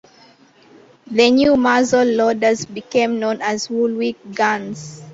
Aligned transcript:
The 1.11 1.29
new 1.29 1.55
muzzle 1.57 2.05
loaders 2.07 2.65
became 2.65 3.19
known 3.19 3.39
as 3.39 3.69
Woolwich 3.69 4.17
guns. 4.33 5.03